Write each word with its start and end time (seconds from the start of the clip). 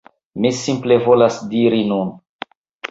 Mi 0.45 0.51
simple 0.61 0.97
volas 1.05 1.39
diri 1.53 1.87
nun 1.95 2.15